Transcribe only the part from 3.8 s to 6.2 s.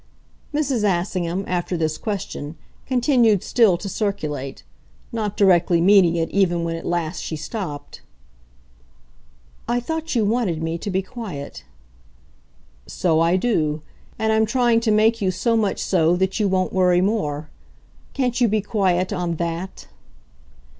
circulate not directly meeting